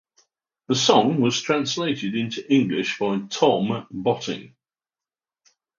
The 0.67 0.73
song 0.73 1.21
was 1.21 1.39
translated 1.43 2.15
into 2.15 2.51
English 2.51 2.97
by 2.97 3.19
Tom 3.29 3.85
Botting. 3.91 4.55